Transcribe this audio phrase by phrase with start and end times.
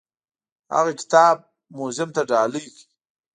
[0.75, 1.35] هغه کتاب
[1.77, 2.79] موزیم ته ډالۍ کړ.